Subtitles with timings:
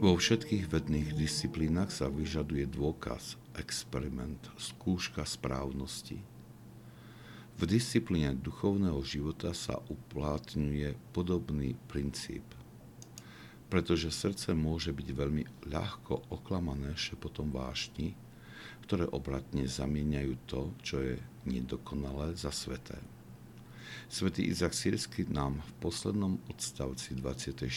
[0.00, 6.24] Vo všetkých vedných disciplínach sa vyžaduje dôkaz, experiment, skúška správnosti.
[7.60, 12.48] V disciplíne duchovného života sa uplatňuje podobný princíp.
[13.68, 18.16] Pretože srdce môže byť veľmi ľahko oklamané šepotom vášni,
[18.88, 22.96] ktoré obratne zamieňajú to, čo je nedokonalé za sveté.
[24.08, 27.68] Svetý Izak Sírsky nám v poslednom odstavci 24.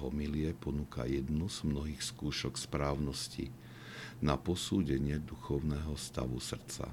[0.00, 3.52] homilie ponúka jednu z mnohých skúšok správnosti
[4.24, 6.88] na posúdenie duchovného stavu srdca.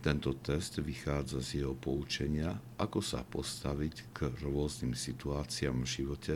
[0.00, 6.34] Tento test vychádza z jeho poučenia, ako sa postaviť k rôznym situáciám v živote,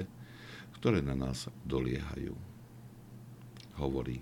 [0.76, 2.36] ktoré na nás doliehajú.
[3.80, 4.20] Hovorí,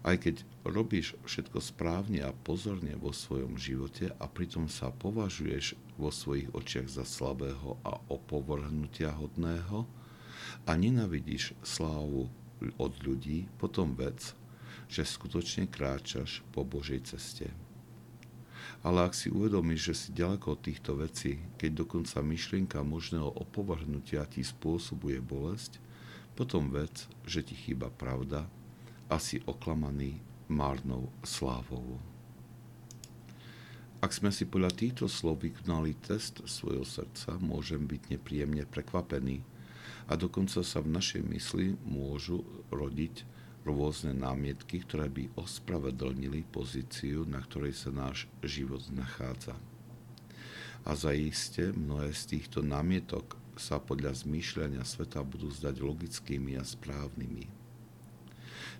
[0.00, 6.08] aj keď robíš všetko správne a pozorne vo svojom živote a pritom sa považuješ vo
[6.08, 9.84] svojich očiach za slabého a opovrhnutia hodného
[10.64, 12.32] a nenavidíš slávu
[12.80, 14.32] od ľudí, potom vec,
[14.88, 17.52] že skutočne kráčaš po Božej ceste.
[18.80, 24.24] Ale ak si uvedomíš, že si ďaleko od týchto vecí, keď dokonca myšlienka možného opovrhnutia
[24.24, 25.76] ti spôsobuje bolesť,
[26.32, 28.48] potom vec, že ti chýba pravda
[29.10, 31.98] asi oklamaný márnou slávou.
[34.00, 39.44] Ak sme si podľa týchto slov vykonali test svojho srdca, môžem byť nepríjemne prekvapený
[40.08, 42.40] a dokonca sa v našej mysli môžu
[42.72, 43.28] rodiť
[43.68, 49.52] rôzne námietky, ktoré by ospravedlnili pozíciu, na ktorej sa náš život nachádza.
[50.88, 57.60] A zaiste mnohé z týchto námietok sa podľa zmýšľania sveta budú zdať logickými a správnymi.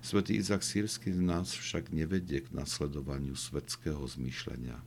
[0.01, 4.81] Svetý Izak Sírsky nás však nevedie k nasledovaniu svetského zmýšľania.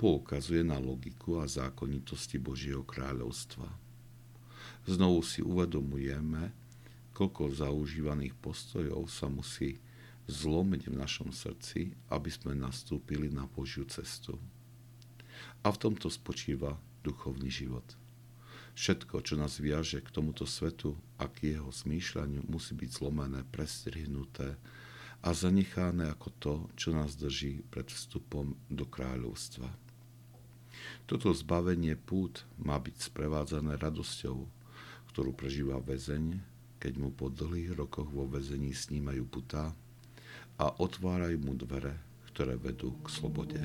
[0.00, 3.68] Poukazuje na logiku a zákonitosti Božieho kráľovstva.
[4.88, 6.56] Znovu si uvedomujeme,
[7.12, 9.76] koľko zaužívaných postojov sa musí
[10.24, 14.40] zlomiť v našom srdci, aby sme nastúpili na Božiu cestu.
[15.60, 17.84] A v tomto spočíva duchovný život.
[18.74, 24.58] Všetko, čo nás viaže k tomuto svetu a k jeho zmýšľaniu, musí byť zlomené, prestrihnuté
[25.22, 29.70] a zanechané ako to, čo nás drží pred vstupom do kráľovstva.
[31.06, 34.42] Toto zbavenie pút má byť sprevádzané radosťou,
[35.14, 36.42] ktorú prežíva väzeň,
[36.82, 39.70] keď mu po dlhých rokoch vo väzení snímajú putá
[40.58, 41.94] a otvárajú mu dvere,
[42.34, 43.62] ktoré vedú k slobode.